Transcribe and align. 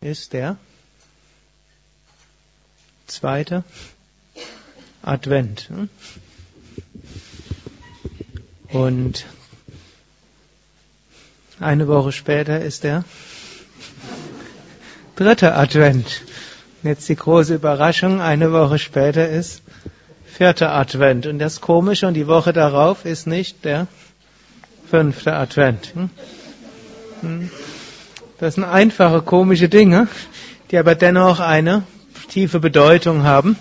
Ist 0.01 0.33
der 0.33 0.57
zweite 3.07 3.63
Advent. 5.01 5.69
Hm? 5.69 5.89
Und 8.69 9.25
eine 11.61 11.87
Woche 11.87 12.11
später 12.11 12.59
ist 12.59 12.83
der 12.83 13.03
dritte 15.15 15.55
Advent. 15.55 16.21
Jetzt 16.83 17.07
die 17.09 17.15
große 17.15 17.55
Überraschung, 17.55 18.21
eine 18.21 18.51
Woche 18.51 18.79
später 18.79 19.29
ist 19.29 19.61
vierter 20.25 20.73
Advent. 20.73 21.27
Und 21.27 21.39
das 21.39 21.61
Komische, 21.61 22.07
und 22.07 22.15
die 22.15 22.27
Woche 22.27 22.53
darauf 22.53 23.05
ist 23.05 23.27
nicht 23.27 23.63
der 23.63 23.87
fünfte 24.89 25.33
Advent. 25.33 25.93
Hm? 25.93 26.09
Hm? 27.21 27.51
Das 28.39 28.55
sind 28.55 28.63
einfache, 28.63 29.21
komische 29.21 29.69
Dinge, 29.69 30.07
die 30.71 30.77
aber 30.79 30.95
dennoch 30.95 31.39
eine 31.39 31.83
tiefe 32.29 32.59
Bedeutung 32.59 33.21
haben. 33.23 33.55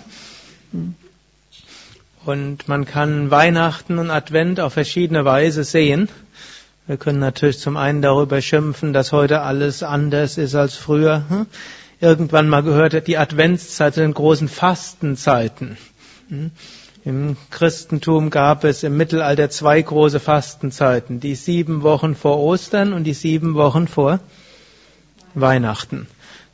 Und 2.25 2.67
man 2.67 2.85
kann 2.85 3.29
Weihnachten 3.29 3.99
und 3.99 4.09
Advent 4.09 4.59
auf 4.59 4.73
verschiedene 4.73 5.23
Weise 5.25 5.63
sehen. 5.63 6.09
Wir 6.91 6.97
können 6.97 7.19
natürlich 7.19 7.57
zum 7.57 7.77
einen 7.77 8.01
darüber 8.01 8.41
schimpfen, 8.41 8.91
dass 8.91 9.13
heute 9.13 9.43
alles 9.43 9.81
anders 9.81 10.37
ist 10.37 10.55
als 10.55 10.75
früher. 10.75 11.23
Hm? 11.29 11.45
Irgendwann 12.01 12.49
mal 12.49 12.63
gehört, 12.63 13.07
die 13.07 13.17
Adventszeit 13.17 13.93
zu 13.93 14.01
den 14.01 14.13
großen 14.13 14.49
Fastenzeiten. 14.49 15.77
Hm? 16.27 16.51
Im 17.05 17.37
Christentum 17.49 18.29
gab 18.29 18.65
es 18.65 18.83
im 18.83 18.97
Mittelalter 18.97 19.49
zwei 19.49 19.81
große 19.81 20.19
Fastenzeiten, 20.19 21.21
die 21.21 21.35
sieben 21.35 21.81
Wochen 21.81 22.13
vor 22.13 22.37
Ostern 22.39 22.91
und 22.91 23.05
die 23.05 23.13
sieben 23.13 23.53
Wochen 23.53 23.87
vor 23.87 24.19
Weihnachten. 25.33 26.07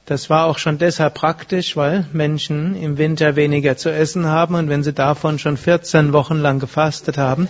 Das 0.06 0.30
war 0.30 0.46
auch 0.46 0.60
schon 0.60 0.78
deshalb 0.78 1.16
praktisch, 1.16 1.76
weil 1.76 2.06
Menschen 2.14 2.76
im 2.76 3.00
Winter 3.00 3.36
weniger 3.36 3.76
zu 3.76 3.92
essen 3.92 4.28
haben 4.28 4.54
und 4.54 4.70
wenn 4.70 4.84
sie 4.84 4.94
davon 4.94 5.40
schon 5.40 5.58
14 5.58 6.14
Wochen 6.14 6.36
lang 6.38 6.60
gefastet 6.60 7.18
haben, 7.18 7.50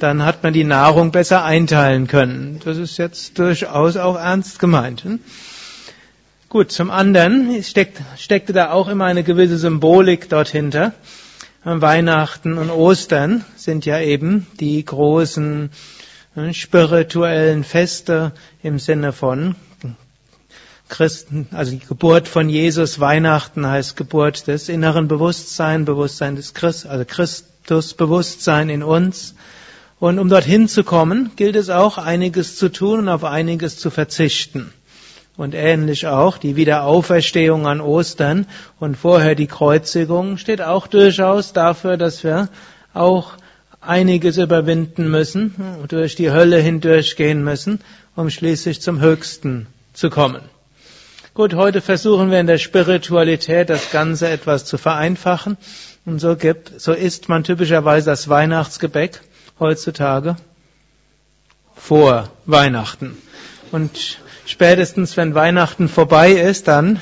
dann 0.00 0.24
hat 0.24 0.42
man 0.42 0.52
die 0.52 0.64
Nahrung 0.64 1.10
besser 1.12 1.44
einteilen 1.44 2.06
können. 2.06 2.60
Das 2.64 2.78
ist 2.78 2.96
jetzt 2.98 3.38
durchaus 3.38 3.96
auch 3.96 4.16
ernst 4.16 4.58
gemeint. 4.58 5.04
Hm? 5.04 5.20
Gut, 6.48 6.70
zum 6.70 6.90
anderen 6.90 7.62
steckt, 7.62 8.00
steckte 8.16 8.52
da 8.52 8.70
auch 8.70 8.88
immer 8.88 9.06
eine 9.06 9.24
gewisse 9.24 9.58
Symbolik 9.58 10.28
dort 10.28 10.48
hinter. 10.48 10.92
Weihnachten 11.64 12.58
und 12.58 12.70
Ostern 12.70 13.44
sind 13.56 13.86
ja 13.86 13.98
eben 13.98 14.46
die 14.60 14.84
großen 14.84 15.70
hm, 16.34 16.52
spirituellen 16.52 17.64
Feste 17.64 18.32
im 18.62 18.78
Sinne 18.78 19.12
von 19.12 19.56
Christen, 20.88 21.48
also 21.52 21.72
die 21.72 21.78
Geburt 21.78 22.28
von 22.28 22.50
Jesus, 22.50 23.00
Weihnachten 23.00 23.66
heißt 23.66 23.96
Geburt 23.96 24.46
des 24.46 24.68
inneren 24.68 25.08
Bewusstseins, 25.08 25.86
Bewusstsein 25.86 26.36
des 26.36 26.52
Christ, 26.52 26.86
also 26.86 27.04
Christusbewusstsein 27.06 28.68
in 28.68 28.82
uns. 28.82 29.34
Und 30.00 30.18
um 30.18 30.28
dorthin 30.28 30.68
zu 30.68 30.84
kommen, 30.84 31.30
gilt 31.36 31.56
es 31.56 31.70
auch, 31.70 31.98
einiges 31.98 32.56
zu 32.56 32.68
tun 32.70 33.00
und 33.00 33.08
auf 33.08 33.24
einiges 33.24 33.78
zu 33.78 33.90
verzichten. 33.90 34.72
Und 35.36 35.54
ähnlich 35.54 36.06
auch 36.06 36.38
die 36.38 36.56
Wiederauferstehung 36.56 37.66
an 37.66 37.80
Ostern 37.80 38.46
und 38.78 38.96
vorher 38.96 39.34
die 39.34 39.48
Kreuzigung 39.48 40.38
steht 40.38 40.62
auch 40.62 40.86
durchaus 40.86 41.52
dafür, 41.52 41.96
dass 41.96 42.22
wir 42.22 42.48
auch 42.92 43.32
einiges 43.80 44.38
überwinden 44.38 45.10
müssen, 45.10 45.54
durch 45.88 46.14
die 46.14 46.30
Hölle 46.30 46.58
hindurchgehen 46.58 47.42
müssen, 47.42 47.80
um 48.14 48.30
schließlich 48.30 48.80
zum 48.80 49.00
Höchsten 49.00 49.66
zu 49.92 50.08
kommen. 50.08 50.42
Gut, 51.34 51.54
heute 51.54 51.80
versuchen 51.80 52.30
wir 52.30 52.38
in 52.38 52.46
der 52.46 52.58
Spiritualität 52.58 53.68
das 53.68 53.90
Ganze 53.90 54.28
etwas 54.28 54.64
zu 54.64 54.78
vereinfachen. 54.78 55.56
Und 56.06 56.20
so 56.20 56.36
gibt, 56.36 56.80
so 56.80 56.92
isst 56.92 57.28
man 57.28 57.42
typischerweise 57.42 58.10
das 58.10 58.28
Weihnachtsgebäck 58.28 59.20
heutzutage 59.58 60.36
vor 61.76 62.30
Weihnachten. 62.46 63.16
Und 63.72 64.18
spätestens, 64.46 65.16
wenn 65.16 65.34
Weihnachten 65.34 65.88
vorbei 65.88 66.32
ist, 66.32 66.68
dann 66.68 67.00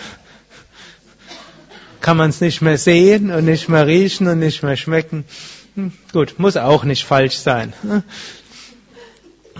kann 2.00 2.16
man 2.16 2.30
es 2.30 2.40
nicht 2.40 2.62
mehr 2.62 2.78
sehen 2.78 3.30
und 3.30 3.44
nicht 3.44 3.68
mehr 3.68 3.86
riechen 3.86 4.26
und 4.26 4.38
nicht 4.38 4.62
mehr 4.62 4.76
schmecken. 4.76 5.24
Hm, 5.76 5.92
gut, 6.12 6.34
muss 6.38 6.56
auch 6.56 6.84
nicht 6.84 7.04
falsch 7.04 7.36
sein. 7.36 7.72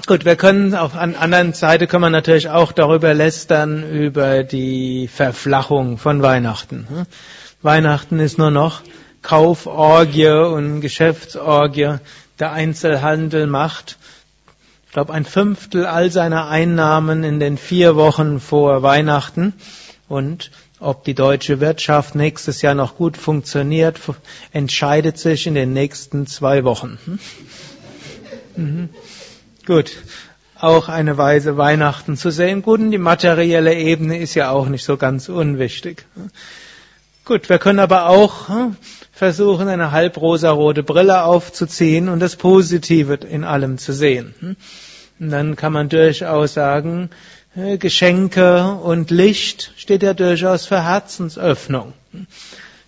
Gut, 0.07 0.25
wir 0.25 0.37
können 0.37 0.75
auf 0.75 0.95
an 0.97 1.15
anderen 1.15 1.53
Seite 1.53 1.87
können 1.87 2.03
wir 2.03 2.11
natürlich 2.11 2.49
auch 2.49 2.73
darüber 2.73 3.15
lästern 3.15 3.89
über 3.89 4.43
die 4.43 5.07
Verflachung 5.09 5.99
von 5.99 6.23
Weihnachten. 6.23 6.87
Weihnachten 7.63 8.19
ist 8.19 8.39
nur 8.39 8.51
noch 8.51 8.81
Kauforgie 9.23 10.29
und 10.29 10.81
Geschäftsorgie. 10.81 11.99
Der 12.43 12.51
Einzelhandel 12.51 13.47
macht, 13.47 13.99
ich 14.87 14.93
glaube, 14.93 15.13
ein 15.13 15.25
Fünftel 15.25 15.87
all 15.87 16.11
seiner 16.11 16.49
Einnahmen 16.49 17.23
in 17.23 17.39
den 17.39 17.57
vier 17.57 17.95
Wochen 17.95 18.41
vor 18.41 18.83
Weihnachten. 18.83 19.53
Und 20.09 20.51
ob 20.81 21.05
die 21.05 21.15
deutsche 21.15 21.61
Wirtschaft 21.61 22.17
nächstes 22.17 22.61
Jahr 22.61 22.75
noch 22.75 22.97
gut 22.97 23.17
funktioniert, 23.17 24.01
entscheidet 24.51 25.19
sich 25.19 25.47
in 25.47 25.55
den 25.55 25.73
nächsten 25.73 26.27
zwei 26.27 26.65
Wochen. 26.65 26.99
Mhm. 28.57 28.89
Gut, 29.65 29.93
auch 30.59 30.89
eine 30.89 31.17
Weise 31.17 31.57
Weihnachten 31.57 32.17
zu 32.17 32.33
sehen. 32.33 32.63
Gut, 32.63 32.81
und 32.81 32.91
die 32.91 32.99
materielle 32.99 33.77
Ebene 33.77 34.19
ist 34.19 34.35
ja 34.35 34.51
auch 34.51 34.67
nicht 34.67 34.85
so 34.85 34.97
ganz 34.97 35.29
unwichtig. 35.29 36.07
Gut, 37.25 37.49
wir 37.49 37.61
können 37.61 37.79
aber 37.79 38.09
auch 38.09 38.49
hm, 38.49 38.77
versuchen, 39.23 39.69
eine 39.69 39.93
halbrosarote 39.93 40.83
Brille 40.83 41.23
aufzuziehen 41.23 42.09
und 42.09 42.19
das 42.19 42.35
Positive 42.35 43.15
in 43.15 43.45
allem 43.45 43.79
zu 43.79 43.93
sehen. 43.93 44.35
Hm. 44.41 44.57
Und 45.21 45.31
dann 45.31 45.55
kann 45.55 45.73
man 45.73 45.89
durchaus 45.89 46.55
sagen, 46.55 47.09
äh, 47.55 47.79
Geschenke 47.79 48.65
und 48.83 49.13
Licht 49.13 49.75
steht 49.77 50.03
ja 50.03 50.13
durchaus 50.13 50.67
für 50.67 50.83
Herzensöffnung. 50.83 51.93
Hm. 52.11 52.27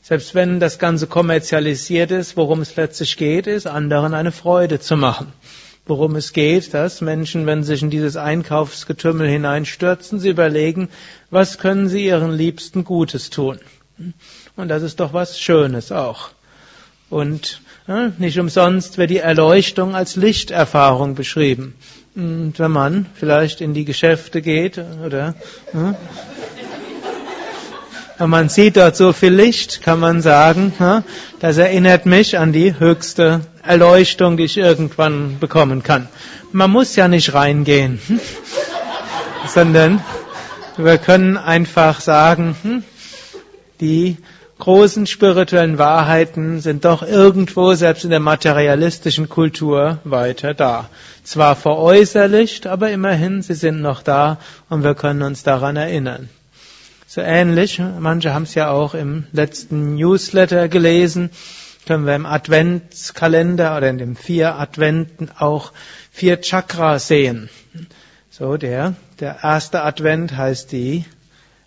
Selbst 0.03 0.35
wenn 0.35 0.59
das 0.59 0.81
Ganze 0.81 1.07
kommerzialisiert 1.07 2.11
ist, 2.11 2.37
worum 2.37 2.63
es 2.63 2.75
letztlich 2.75 3.17
geht, 3.17 3.47
ist, 3.47 3.69
anderen 3.69 4.13
eine 4.13 4.33
Freude 4.33 4.81
zu 4.81 4.97
machen 4.97 5.33
worum 5.87 6.17
es 6.17 6.33
geht, 6.33 6.73
dass 6.73 7.03
Menschen, 7.03 7.45
wenn 7.45 7.63
sie 7.63 7.75
sich 7.75 7.83
in 7.83 7.91
dieses 7.91 8.17
Einkaufsgetümmel 8.17 9.29
hineinstürzen, 9.29 10.19
sie 10.19 10.31
überlegen, 10.31 10.89
was 11.31 11.59
können 11.59 11.89
sie 11.91 12.07
ihren 12.07 12.33
Liebsten 12.33 12.85
Gutes 12.85 13.29
tun. 13.29 13.59
Und 14.57 14.69
das 14.69 14.83
ist 14.83 15.01
doch 15.01 15.13
was 15.13 15.39
Schönes 15.39 15.93
auch. 15.93 16.31
Und 17.11 17.61
nicht 18.19 18.39
umsonst 18.39 18.99
wird 18.99 19.11
die 19.11 19.19
Erleuchtung 19.19 19.95
als 19.95 20.17
Lichterfahrung 20.17 21.15
beschrieben. 21.15 21.75
Und 22.17 22.55
wenn 22.59 22.71
man 22.71 23.07
vielleicht 23.15 23.61
in 23.61 23.75
die 23.75 23.85
Geschäfte 23.85 24.41
geht, 24.41 24.79
oder 25.05 25.35
wenn 28.19 28.31
man 28.31 28.49
sieht 28.49 28.77
dort 28.77 28.97
so 28.97 29.13
viel 29.13 29.35
Licht, 29.35 29.83
kann 29.83 30.01
man 30.01 30.23
sagen, 30.23 30.73
das 31.41 31.57
erinnert 31.57 32.07
mich 32.07 32.39
an 32.39 32.53
die 32.53 32.79
höchste 32.79 33.41
Erleuchtung, 33.63 34.37
die 34.37 34.45
ich 34.45 34.57
irgendwann 34.57 35.39
bekommen 35.41 35.83
kann. 35.83 36.09
Man 36.53 36.71
muss 36.71 36.95
ja 36.97 37.09
nicht 37.09 37.35
reingehen, 37.35 38.01
sondern 39.49 40.01
wir 40.77 40.99
können 40.99 41.37
einfach 41.37 42.01
sagen, 42.01 42.57
hm, 42.63 42.85
die 43.81 44.17
großen 44.59 45.07
spirituellen 45.07 45.79
Wahrheiten 45.79 46.61
sind 46.61 46.85
doch 46.85 47.03
irgendwo, 47.03 47.75
selbst 47.75 48.05
in 48.05 48.11
der 48.11 48.21
materialistischen 48.21 49.29
Kultur, 49.29 49.99
weiter 50.05 50.55
da. 50.55 50.89
Zwar 51.23 51.57
veräußerlicht, 51.57 52.67
aber 52.67 52.91
immerhin, 52.91 53.43
sie 53.43 53.55
sind 53.55 53.81
noch 53.81 54.03
da 54.03 54.39
und 54.69 54.85
wir 54.85 54.95
können 54.95 55.23
uns 55.23 55.43
daran 55.43 55.77
erinnern. 55.77 56.29
So 57.07 57.21
ähnlich, 57.21 57.81
manche 58.01 58.35
haben 58.35 58.45
es 58.45 58.55
ja 58.55 58.71
auch 58.71 58.95
im 58.95 59.27
letzten 59.33 59.95
Newsletter 59.95 60.69
gelesen, 60.69 61.31
können 61.87 62.07
wir 62.07 62.17
im 62.17 62.27
Adventskalender 62.27 63.77
oder 63.77 63.91
in 63.91 63.99
den 63.99 64.17
vier 64.17 64.57
Adventen 64.57 65.31
auch 65.39 65.73
vier 66.11 66.41
Chakras 66.41 67.09
sehen. 67.09 67.51
So, 68.31 68.57
der, 68.57 68.95
der 69.21 69.39
erste 69.43 69.83
Advent 69.83 70.37
heißt 70.37 70.73
die 70.73 71.05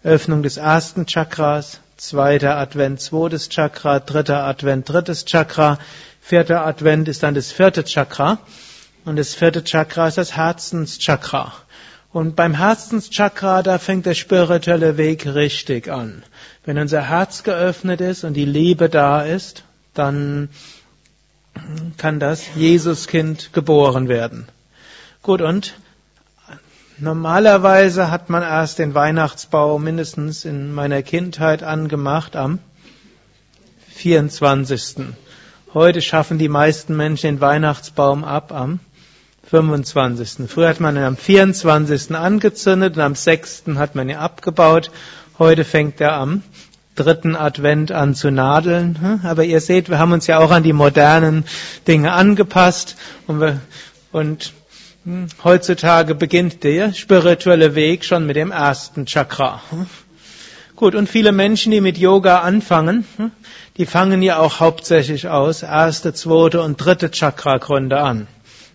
Öffnung 0.03 0.43
des 0.43 0.57
ersten 0.57 1.05
Chakras, 1.05 1.79
zweiter 1.97 2.57
Advent, 2.57 3.01
zweites 3.01 3.49
Chakra, 3.49 3.99
dritter 3.99 4.43
Advent, 4.43 4.87
drittes 4.87 5.25
Chakra, 5.25 5.79
vierter 6.21 6.65
Advent 6.65 7.07
ist 7.07 7.23
dann 7.23 7.33
das 7.33 7.51
vierte 7.51 7.83
Chakra 7.83 8.39
und 9.05 9.15
das 9.15 9.33
vierte 9.33 9.63
Chakra 9.63 10.07
ist 10.07 10.17
das 10.17 10.35
Herzenschakra. 10.35 11.53
Und 12.13 12.35
beim 12.35 12.53
Herzenschakra, 12.53 13.63
da 13.63 13.79
fängt 13.79 14.05
der 14.05 14.13
spirituelle 14.13 14.97
Weg 14.97 15.25
richtig 15.25 15.89
an. 15.89 16.23
Wenn 16.65 16.77
unser 16.77 17.09
Herz 17.09 17.43
geöffnet 17.43 18.01
ist 18.01 18.23
und 18.23 18.33
die 18.33 18.45
Liebe 18.45 18.89
da 18.89 19.23
ist, 19.23 19.63
dann 19.93 20.49
kann 21.97 22.19
das 22.19 22.55
Jesuskind 22.55 23.51
geboren 23.53 24.07
werden. 24.07 24.47
Gut, 25.21 25.41
und 25.41 25.73
Normalerweise 26.99 28.09
hat 28.09 28.31
man 28.31 28.41
erst 28.41 28.79
den 28.79 28.95
Weihnachtsbaum 28.95 29.83
mindestens 29.83 30.45
in 30.45 30.73
meiner 30.73 31.03
Kindheit 31.03 31.61
angemacht 31.61 32.35
am 32.35 32.57
24. 33.89 35.05
Heute 35.75 36.01
schaffen 36.01 36.39
die 36.39 36.49
meisten 36.49 36.97
Menschen 36.97 37.27
den 37.27 37.41
Weihnachtsbaum 37.41 38.23
ab 38.23 38.51
am 38.51 38.79
25. 39.47 40.49
Früher 40.49 40.69
hat 40.69 40.79
man 40.79 40.95
ihn 40.95 41.03
am 41.03 41.17
24. 41.17 42.15
angezündet 42.15 42.95
und 42.95 43.03
am 43.03 43.13
6. 43.13 43.65
hat 43.75 43.93
man 43.93 44.09
ihn 44.09 44.15
abgebaut. 44.15 44.89
Heute 45.37 45.65
fängt 45.65 46.01
er 46.01 46.13
am 46.13 46.41
dritten 46.95 47.35
Advent 47.35 47.91
an 47.91 48.15
zu 48.15 48.31
nadeln. 48.31 49.21
Aber 49.23 49.43
ihr 49.43 49.61
seht, 49.61 49.89
wir 49.89 49.99
haben 49.99 50.13
uns 50.13 50.25
ja 50.25 50.39
auch 50.39 50.49
an 50.49 50.63
die 50.63 50.73
modernen 50.73 51.45
Dinge 51.87 52.13
angepasst 52.13 52.95
und, 53.27 53.39
wir, 53.39 53.61
und 54.11 54.45
hm, 54.45 54.66
heutzutage 55.43 56.15
beginnt 56.15 56.63
der 56.63 56.93
spirituelle 56.93 57.75
Weg 57.75 58.03
schon 58.03 58.25
mit 58.25 58.35
dem 58.35 58.51
ersten 58.51 59.05
Chakra. 59.05 59.61
Gut, 60.75 60.95
und 60.95 61.07
viele 61.09 61.31
Menschen, 61.31 61.71
die 61.71 61.81
mit 61.81 61.97
Yoga 61.97 62.41
anfangen, 62.41 63.05
hm, 63.15 63.31
die 63.77 63.85
fangen 63.85 64.21
ja 64.21 64.39
auch 64.39 64.59
hauptsächlich 64.59 65.27
aus 65.27 65.63
erste, 65.63 66.13
zweite 66.13 66.61
und 66.61 66.77
dritte 66.77 67.09
Chakra-Gründe 67.09 67.99
an. 67.99 68.27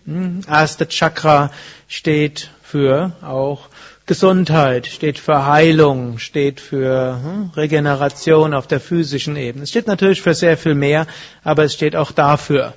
Hm, 0.05 0.41
erste 0.47 0.87
Chakra 0.87 1.51
steht 1.87 2.49
für 2.61 3.13
auch 3.21 3.69
Gesundheit, 4.05 4.87
steht 4.87 5.17
für 5.17 5.45
Heilung, 5.45 6.17
steht 6.17 6.59
für 6.59 7.51
Regeneration 7.55 8.53
auf 8.53 8.67
der 8.67 8.81
physischen 8.81 9.37
Ebene. 9.37 9.63
Es 9.63 9.69
steht 9.69 9.87
natürlich 9.87 10.21
für 10.21 10.33
sehr 10.33 10.57
viel 10.57 10.75
mehr, 10.75 11.07
aber 11.43 11.63
es 11.63 11.73
steht 11.73 11.95
auch 11.95 12.11
dafür. 12.11 12.73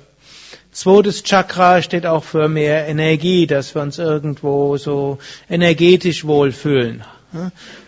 Zweites 0.77 1.23
Chakra 1.23 1.81
steht 1.81 2.05
auch 2.05 2.23
für 2.23 2.47
mehr 2.47 2.87
Energie, 2.87 3.47
dass 3.47 3.73
wir 3.73 3.81
uns 3.81 3.97
irgendwo 3.97 4.77
so 4.77 5.17
energetisch 5.49 6.23
wohlfühlen. 6.23 7.03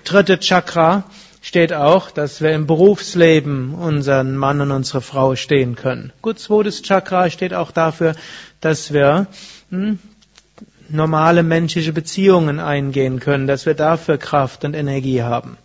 Dritte 0.05 0.39
Chakra 0.39 1.03
steht 1.39 1.71
auch, 1.71 2.09
dass 2.09 2.41
wir 2.41 2.51
im 2.51 2.65
Berufsleben 2.65 3.75
unseren 3.75 4.35
Mann 4.35 4.59
und 4.61 4.71
unsere 4.71 5.01
Frau 5.01 5.35
stehen 5.35 5.75
können. 5.75 6.11
Gut, 6.23 6.39
zweites 6.39 6.81
Chakra 6.81 7.29
steht 7.29 7.53
auch 7.53 7.69
dafür, 7.69 8.15
dass 8.59 8.91
wir 8.91 9.27
hm, 9.69 9.99
normale 10.89 11.43
menschliche 11.43 11.93
Beziehungen 11.93 12.59
eingehen 12.59 13.19
können, 13.19 13.45
dass 13.45 13.67
wir 13.67 13.75
dafür 13.75 14.17
Kraft 14.17 14.65
und 14.65 14.73
Energie 14.73 15.21
haben. 15.21 15.59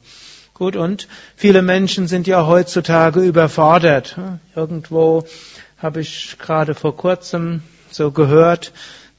Gut, 0.53 0.77
und 0.77 1.09
viele 1.37 1.63
Menschen 1.63 2.07
sind 2.07 2.27
ja 2.27 2.47
heutzutage 2.47 3.21
überfordert. 3.21 4.19
Irgendwo 4.55 5.25
habe 5.85 6.01
ich 6.01 6.37
gerade 6.39 6.75
vor 6.75 6.97
kurzem 6.97 7.63
so 7.91 8.11
gehört, 8.11 8.73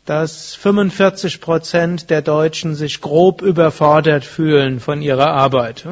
dass 0.07 0.55
45 0.55 1.39
Prozent 1.39 2.09
der 2.09 2.23
Deutschen 2.23 2.73
sich 2.73 3.01
grob 3.01 3.43
überfordert 3.43 4.25
fühlen 4.25 4.79
von 4.79 5.03
ihrer 5.03 5.27
Arbeit. 5.27 5.85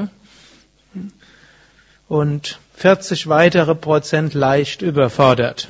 Und 2.07 2.57
40 2.73 3.27
weitere 3.27 3.75
Prozent 3.75 4.33
leicht 4.33 4.81
überfordert. 4.81 5.67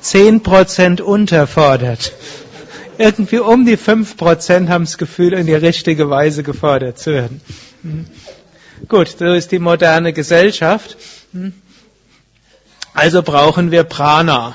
10 0.00 0.42
Prozent 0.42 1.00
unterfordert. 1.00 2.12
Irgendwie 2.98 3.38
um 3.38 3.66
die 3.66 3.76
5 3.76 4.16
Prozent 4.16 4.68
haben 4.68 4.84
das 4.84 4.98
Gefühl, 4.98 5.32
in 5.32 5.46
die 5.46 5.54
richtige 5.54 6.10
Weise 6.10 6.42
gefordert 6.42 6.98
zu 6.98 7.12
werden. 7.12 7.40
Gut, 8.88 9.14
so 9.16 9.26
ist 9.26 9.52
die 9.52 9.60
moderne 9.60 10.12
Gesellschaft. 10.12 10.96
Also 12.94 13.22
brauchen 13.22 13.70
wir 13.70 13.84
Prana. 13.84 14.54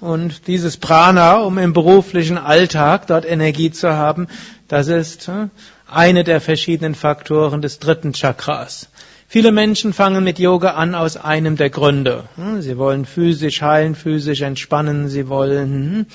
Und 0.00 0.46
dieses 0.46 0.76
Prana, 0.76 1.40
um 1.40 1.58
im 1.58 1.72
beruflichen 1.72 2.38
Alltag 2.38 3.08
dort 3.08 3.24
Energie 3.24 3.70
zu 3.72 3.92
haben, 3.92 4.28
das 4.68 4.88
ist 4.88 5.30
eine 5.88 6.24
der 6.24 6.40
verschiedenen 6.40 6.94
Faktoren 6.94 7.62
des 7.62 7.78
dritten 7.78 8.12
Chakras. 8.12 8.88
Viele 9.28 9.50
Menschen 9.50 9.92
fangen 9.92 10.22
mit 10.22 10.38
Yoga 10.38 10.74
an 10.74 10.94
aus 10.94 11.16
einem 11.16 11.56
der 11.56 11.70
Gründe. 11.70 12.24
Sie 12.60 12.78
wollen 12.78 13.04
physisch 13.04 13.60
heilen, 13.60 13.96
physisch 13.96 14.42
entspannen, 14.42 15.08
sie 15.08 15.28
wollen 15.28 16.06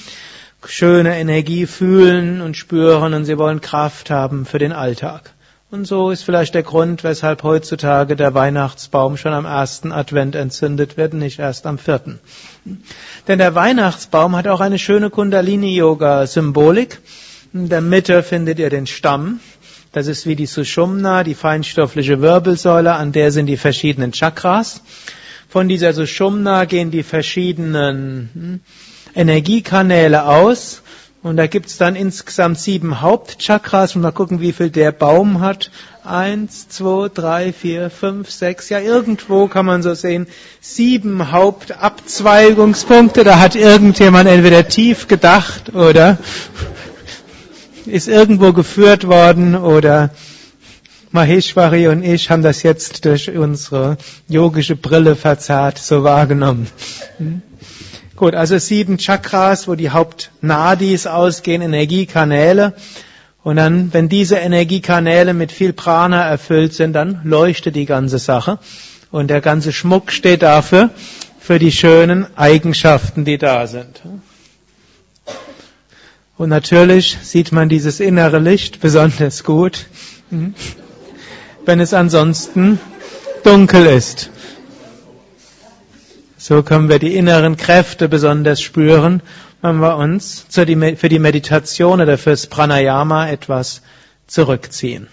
schöne 0.65 1.17
Energie 1.19 1.65
fühlen 1.65 2.41
und 2.41 2.55
spüren 2.55 3.13
und 3.13 3.25
sie 3.25 3.37
wollen 3.37 3.59
Kraft 3.59 4.09
haben 4.09 4.45
für 4.45 4.59
den 4.59 4.71
Alltag. 4.71 5.33
Und 5.71 5.85
so 5.85 6.11
ist 6.11 6.23
vielleicht 6.23 6.53
der 6.53 6.63
Grund, 6.63 7.05
weshalb 7.05 7.43
heutzutage 7.43 8.17
der 8.17 8.33
Weihnachtsbaum 8.33 9.15
schon 9.15 9.31
am 9.31 9.45
ersten 9.45 9.93
Advent 9.93 10.35
entzündet 10.35 10.97
wird, 10.97 11.13
nicht 11.13 11.39
erst 11.39 11.65
am 11.65 11.77
vierten. 11.77 12.19
Denn 13.29 13.39
der 13.39 13.55
Weihnachtsbaum 13.55 14.35
hat 14.35 14.49
auch 14.49 14.59
eine 14.59 14.77
schöne 14.77 15.09
Kundalini-Yoga-Symbolik. 15.09 16.99
In 17.53 17.69
der 17.69 17.79
Mitte 17.79 18.21
findet 18.21 18.59
ihr 18.59 18.69
den 18.69 18.85
Stamm. 18.85 19.39
Das 19.93 20.07
ist 20.07 20.25
wie 20.25 20.35
die 20.35 20.45
Sushumna, 20.45 21.23
die 21.23 21.35
feinstoffliche 21.35 22.19
Wirbelsäule, 22.19 22.91
an 22.91 23.13
der 23.13 23.31
sind 23.31 23.45
die 23.45 23.55
verschiedenen 23.55 24.11
Chakras. 24.11 24.81
Von 25.47 25.69
dieser 25.69 25.93
Sushumna 25.93 26.65
gehen 26.65 26.91
die 26.91 27.03
verschiedenen 27.03 28.29
hm, 28.33 28.59
Energiekanäle 29.15 30.25
aus 30.25 30.81
und 31.23 31.37
da 31.37 31.45
gibt's 31.45 31.77
dann 31.77 31.95
insgesamt 31.95 32.59
sieben 32.59 33.01
Hauptchakras 33.01 33.95
und 33.95 34.01
mal 34.01 34.11
gucken, 34.11 34.41
wie 34.41 34.53
viel 34.53 34.71
der 34.71 34.91
Baum 34.91 35.39
hat. 35.39 35.69
Eins, 36.03 36.67
zwei, 36.67 37.09
drei, 37.13 37.53
vier, 37.53 37.91
fünf, 37.91 38.31
sechs. 38.31 38.69
Ja, 38.69 38.79
irgendwo 38.79 39.47
kann 39.47 39.67
man 39.67 39.83
so 39.83 39.93
sehen, 39.93 40.25
sieben 40.61 41.31
Hauptabzweigungspunkte. 41.31 43.23
Da 43.23 43.39
hat 43.39 43.55
irgendjemand 43.55 44.27
entweder 44.27 44.67
tief 44.67 45.07
gedacht 45.07 45.75
oder 45.75 46.17
ist 47.85 48.07
irgendwo 48.07 48.51
geführt 48.51 49.07
worden 49.07 49.55
oder 49.55 50.09
Maheshwari 51.11 51.87
und 51.87 52.03
ich 52.03 52.31
haben 52.31 52.41
das 52.41 52.63
jetzt 52.63 53.05
durch 53.05 53.29
unsere 53.29 53.97
yogische 54.27 54.75
Brille 54.75 55.15
verzerrt 55.15 55.77
so 55.77 56.03
wahrgenommen. 56.03 56.67
Gut, 58.21 58.35
also 58.35 58.59
sieben 58.59 58.99
Chakras, 58.99 59.67
wo 59.67 59.73
die 59.73 59.89
Hauptnadis 59.89 61.07
ausgehen, 61.07 61.63
Energiekanäle. 61.63 62.75
Und 63.41 63.55
dann, 63.55 63.91
wenn 63.93 64.09
diese 64.09 64.35
Energiekanäle 64.35 65.33
mit 65.33 65.51
viel 65.51 65.73
Prana 65.73 66.23
erfüllt 66.29 66.75
sind, 66.75 66.93
dann 66.93 67.21
leuchtet 67.23 67.75
die 67.75 67.87
ganze 67.87 68.19
Sache. 68.19 68.59
Und 69.09 69.31
der 69.31 69.41
ganze 69.41 69.73
Schmuck 69.73 70.11
steht 70.11 70.43
dafür, 70.43 70.91
für 71.39 71.57
die 71.57 71.71
schönen 71.71 72.27
Eigenschaften, 72.37 73.25
die 73.25 73.39
da 73.39 73.65
sind. 73.65 74.03
Und 76.37 76.49
natürlich 76.49 77.17
sieht 77.23 77.51
man 77.51 77.69
dieses 77.69 77.99
innere 77.99 78.37
Licht 78.37 78.81
besonders 78.81 79.43
gut, 79.43 79.87
wenn 81.65 81.79
es 81.79 81.95
ansonsten 81.95 82.79
dunkel 83.43 83.87
ist. 83.87 84.29
So 86.43 86.63
können 86.63 86.89
wir 86.89 86.97
die 86.97 87.15
inneren 87.15 87.55
Kräfte 87.55 88.09
besonders 88.09 88.61
spüren, 88.63 89.21
wenn 89.61 89.75
wir 89.75 89.95
uns 89.97 90.43
für 90.49 90.65
die 90.65 91.19
Meditation 91.19 92.01
oder 92.01 92.17
fürs 92.17 92.47
Pranayama 92.47 93.29
etwas 93.29 93.83
zurückziehen. 94.25 95.07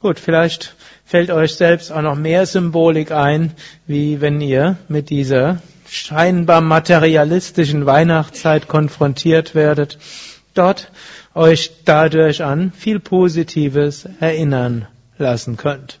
Gut, 0.00 0.18
vielleicht 0.18 0.74
fällt 1.04 1.30
euch 1.30 1.54
selbst 1.54 1.92
auch 1.92 2.02
noch 2.02 2.16
mehr 2.16 2.46
Symbolik 2.46 3.12
ein, 3.12 3.52
wie 3.86 4.20
wenn 4.20 4.40
ihr 4.40 4.76
mit 4.88 5.08
dieser 5.08 5.62
scheinbar 5.88 6.62
materialistischen 6.62 7.86
Weihnachtszeit 7.86 8.66
konfrontiert 8.66 9.54
werdet, 9.54 9.98
dort 10.54 10.90
euch 11.36 11.70
dadurch 11.84 12.42
an 12.42 12.72
viel 12.72 12.98
Positives 12.98 14.08
erinnern 14.18 14.88
lassen 15.16 15.56
könnt. 15.56 16.00